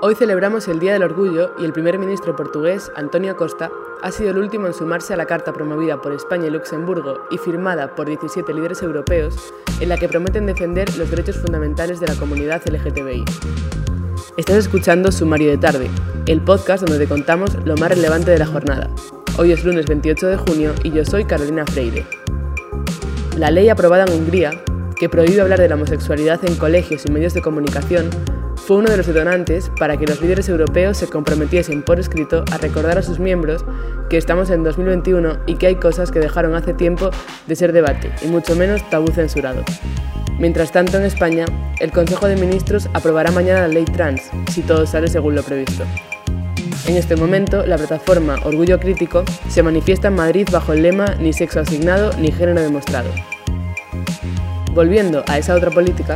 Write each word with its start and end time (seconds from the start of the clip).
Hoy 0.00 0.14
celebramos 0.14 0.68
el 0.68 0.78
Día 0.78 0.92
del 0.92 1.02
Orgullo 1.02 1.50
y 1.58 1.64
el 1.64 1.72
primer 1.72 1.98
ministro 1.98 2.36
portugués, 2.36 2.92
Antonio 2.94 3.36
Costa, 3.36 3.68
ha 4.00 4.12
sido 4.12 4.30
el 4.30 4.38
último 4.38 4.68
en 4.68 4.72
sumarse 4.72 5.12
a 5.12 5.16
la 5.16 5.26
carta 5.26 5.52
promovida 5.52 6.00
por 6.00 6.12
España 6.12 6.46
y 6.46 6.50
Luxemburgo 6.50 7.22
y 7.32 7.38
firmada 7.38 7.96
por 7.96 8.06
17 8.06 8.54
líderes 8.54 8.80
europeos 8.80 9.52
en 9.80 9.88
la 9.88 9.96
que 9.96 10.08
prometen 10.08 10.46
defender 10.46 10.96
los 10.96 11.10
derechos 11.10 11.38
fundamentales 11.38 11.98
de 11.98 12.06
la 12.06 12.14
comunidad 12.14 12.62
LGTBI. 12.64 13.24
Estás 14.36 14.56
escuchando 14.58 15.10
Sumario 15.10 15.50
de 15.50 15.58
Tarde, 15.58 15.90
el 16.26 16.42
podcast 16.42 16.84
donde 16.84 17.04
te 17.04 17.08
contamos 17.08 17.56
lo 17.64 17.76
más 17.76 17.90
relevante 17.90 18.30
de 18.30 18.38
la 18.38 18.46
jornada. 18.46 18.88
Hoy 19.36 19.50
es 19.50 19.64
lunes 19.64 19.86
28 19.86 20.28
de 20.28 20.36
junio 20.36 20.74
y 20.84 20.92
yo 20.92 21.04
soy 21.04 21.24
Carolina 21.24 21.66
Freire. 21.66 22.06
La 23.36 23.50
ley 23.50 23.68
aprobada 23.68 24.04
en 24.04 24.12
Hungría, 24.12 24.62
que 24.94 25.08
prohíbe 25.08 25.40
hablar 25.40 25.58
de 25.58 25.68
la 25.68 25.74
homosexualidad 25.74 26.44
en 26.44 26.54
colegios 26.54 27.04
y 27.04 27.10
medios 27.10 27.34
de 27.34 27.42
comunicación, 27.42 28.10
fue 28.66 28.76
uno 28.78 28.90
de 28.90 28.96
los 28.96 29.06
detonantes 29.06 29.70
para 29.78 29.96
que 29.96 30.06
los 30.06 30.20
líderes 30.20 30.48
europeos 30.48 30.98
se 30.98 31.06
comprometiesen 31.06 31.82
por 31.82 31.98
escrito 31.98 32.44
a 32.52 32.58
recordar 32.58 32.98
a 32.98 33.02
sus 33.02 33.18
miembros 33.18 33.64
que 34.10 34.18
estamos 34.18 34.50
en 34.50 34.62
2021 34.64 35.38
y 35.46 35.56
que 35.56 35.68
hay 35.68 35.74
cosas 35.76 36.10
que 36.10 36.18
dejaron 36.18 36.54
hace 36.54 36.74
tiempo 36.74 37.10
de 37.46 37.56
ser 37.56 37.72
debate 37.72 38.12
y 38.22 38.28
mucho 38.28 38.54
menos 38.56 38.88
tabú 38.90 39.08
censurado. 39.08 39.62
Mientras 40.38 40.70
tanto, 40.70 40.98
en 40.98 41.04
España, 41.04 41.46
el 41.80 41.90
Consejo 41.90 42.28
de 42.28 42.36
Ministros 42.36 42.88
aprobará 42.94 43.30
mañana 43.30 43.62
la 43.62 43.68
ley 43.68 43.84
trans, 43.84 44.30
si 44.52 44.62
todo 44.62 44.86
sale 44.86 45.08
según 45.08 45.34
lo 45.34 45.42
previsto. 45.42 45.84
En 46.86 46.96
este 46.96 47.16
momento, 47.16 47.66
la 47.66 47.76
plataforma 47.76 48.36
Orgullo 48.44 48.78
Crítico 48.78 49.24
se 49.48 49.62
manifiesta 49.62 50.08
en 50.08 50.14
Madrid 50.14 50.48
bajo 50.50 50.72
el 50.72 50.82
lema 50.82 51.16
Ni 51.16 51.32
sexo 51.32 51.60
asignado 51.60 52.10
ni 52.18 52.30
género 52.30 52.60
demostrado. 52.60 53.10
Volviendo 54.74 55.24
a 55.26 55.38
esa 55.38 55.54
otra 55.54 55.70
política, 55.70 56.14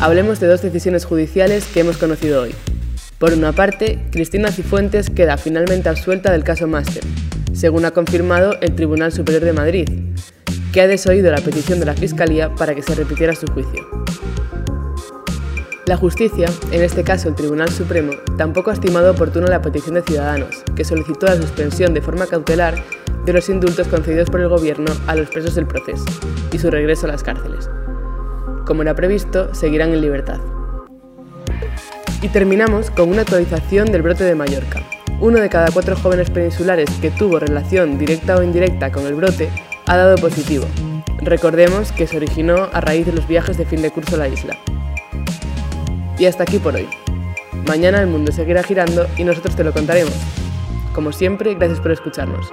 Hablemos 0.00 0.38
de 0.38 0.46
dos 0.46 0.62
decisiones 0.62 1.04
judiciales 1.04 1.66
que 1.74 1.80
hemos 1.80 1.96
conocido 1.96 2.42
hoy. 2.42 2.54
Por 3.18 3.32
una 3.32 3.50
parte, 3.50 3.98
Cristina 4.12 4.52
Cifuentes 4.52 5.10
queda 5.10 5.36
finalmente 5.36 5.88
absuelta 5.88 6.30
del 6.30 6.44
caso 6.44 6.68
Máster, 6.68 7.02
según 7.52 7.84
ha 7.84 7.90
confirmado 7.90 8.54
el 8.60 8.76
Tribunal 8.76 9.10
Superior 9.10 9.42
de 9.42 9.52
Madrid, 9.52 9.88
que 10.72 10.82
ha 10.82 10.86
desoído 10.86 11.32
la 11.32 11.40
petición 11.40 11.80
de 11.80 11.86
la 11.86 11.94
Fiscalía 11.94 12.54
para 12.54 12.76
que 12.76 12.82
se 12.82 12.94
repitiera 12.94 13.34
su 13.34 13.48
juicio. 13.48 13.88
La 15.86 15.96
justicia, 15.96 16.46
en 16.70 16.82
este 16.84 17.02
caso 17.02 17.28
el 17.28 17.34
Tribunal 17.34 17.70
Supremo, 17.70 18.12
tampoco 18.36 18.70
ha 18.70 18.74
estimado 18.74 19.10
oportuna 19.10 19.48
la 19.48 19.62
petición 19.62 19.96
de 19.96 20.02
Ciudadanos, 20.02 20.62
que 20.76 20.84
solicitó 20.84 21.26
la 21.26 21.42
suspensión 21.42 21.92
de 21.92 22.02
forma 22.02 22.26
cautelar 22.26 22.84
de 23.24 23.32
los 23.32 23.48
indultos 23.48 23.88
concedidos 23.88 24.30
por 24.30 24.40
el 24.40 24.48
Gobierno 24.48 24.92
a 25.08 25.16
los 25.16 25.28
presos 25.28 25.56
del 25.56 25.66
proceso 25.66 26.04
y 26.52 26.58
su 26.60 26.70
regreso 26.70 27.06
a 27.06 27.10
las 27.10 27.24
cárceles 27.24 27.68
como 28.68 28.82
era 28.82 28.94
previsto, 28.94 29.54
seguirán 29.54 29.94
en 29.94 30.02
libertad. 30.02 30.38
Y 32.20 32.28
terminamos 32.28 32.90
con 32.90 33.08
una 33.08 33.22
actualización 33.22 33.90
del 33.90 34.02
brote 34.02 34.24
de 34.24 34.34
Mallorca. 34.34 34.82
Uno 35.20 35.40
de 35.40 35.48
cada 35.48 35.70
cuatro 35.70 35.96
jóvenes 35.96 36.28
peninsulares 36.28 36.90
que 37.00 37.10
tuvo 37.10 37.38
relación 37.38 37.98
directa 37.98 38.36
o 38.36 38.42
indirecta 38.42 38.92
con 38.92 39.06
el 39.06 39.14
brote 39.14 39.48
ha 39.86 39.96
dado 39.96 40.16
positivo. 40.16 40.66
Recordemos 41.22 41.92
que 41.92 42.06
se 42.06 42.18
originó 42.18 42.68
a 42.74 42.82
raíz 42.82 43.06
de 43.06 43.12
los 43.12 43.26
viajes 43.26 43.56
de 43.56 43.64
fin 43.64 43.80
de 43.80 43.90
curso 43.90 44.16
a 44.16 44.18
la 44.18 44.28
isla. 44.28 44.58
Y 46.18 46.26
hasta 46.26 46.42
aquí 46.42 46.58
por 46.58 46.74
hoy. 46.74 46.88
Mañana 47.66 48.02
el 48.02 48.06
mundo 48.06 48.32
seguirá 48.32 48.62
girando 48.62 49.06
y 49.16 49.24
nosotros 49.24 49.56
te 49.56 49.64
lo 49.64 49.72
contaremos. 49.72 50.14
Como 50.94 51.10
siempre, 51.12 51.54
gracias 51.54 51.80
por 51.80 51.90
escucharnos. 51.90 52.52